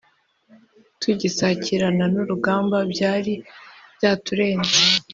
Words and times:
Tugisakirana 1.01 2.05
n'urugamba 2.13 2.77
byari 2.91 3.33
byaturenze 3.95 4.77